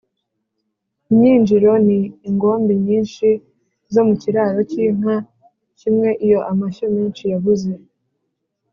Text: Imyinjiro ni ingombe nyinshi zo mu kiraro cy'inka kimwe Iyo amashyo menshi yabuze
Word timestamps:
Imyinjiro 1.11 1.71
ni 1.85 1.99
ingombe 2.29 2.73
nyinshi 2.85 3.27
zo 3.93 4.01
mu 4.07 4.13
kiraro 4.21 4.59
cy'inka 4.71 5.15
kimwe 5.79 6.09
Iyo 6.25 6.39
amashyo 6.51 6.85
menshi 6.95 7.23
yabuze 7.33 7.71